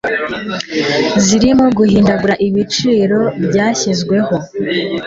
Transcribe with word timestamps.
zirimo 1.25 1.65
guhindagura 1.77 2.35
ibiciro 2.47 3.19
byashyizweho 3.47 4.35